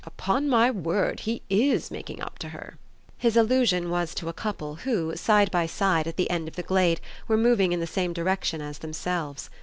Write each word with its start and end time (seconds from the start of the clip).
Upon 0.03 0.49
my 0.49 0.71
word 0.71 1.19
he 1.29 1.43
IS 1.47 1.91
making 1.91 2.23
up 2.23 2.39
to 2.39 2.49
her!" 2.49 2.79
His 3.19 3.37
allusion 3.37 3.91
was 3.91 4.15
to 4.15 4.29
a 4.29 4.33
couple 4.33 4.77
who, 4.77 5.15
side 5.15 5.51
by 5.51 5.67
side, 5.67 6.07
at 6.07 6.17
the 6.17 6.31
end 6.31 6.47
of 6.47 6.55
the 6.55 6.63
glade, 6.63 6.99
were 7.27 7.37
moving 7.37 7.71
in 7.71 7.79
the 7.81 7.85
same 7.85 8.11
direction 8.11 8.61
as 8.63 8.79
themselves. 8.79 9.51